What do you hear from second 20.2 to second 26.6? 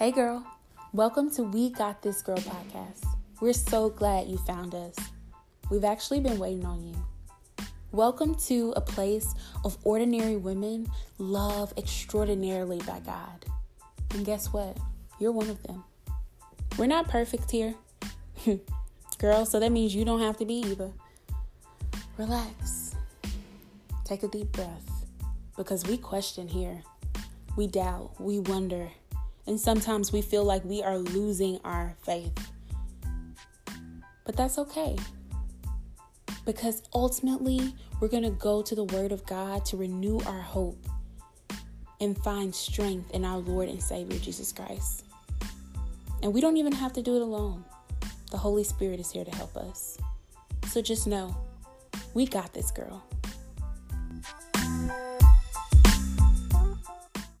have to be either. Relax. Take a deep breath because we question